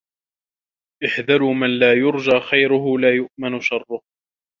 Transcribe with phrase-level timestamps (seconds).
[1.07, 4.01] احذروا من لا يرجى خيره ولا يؤمن شره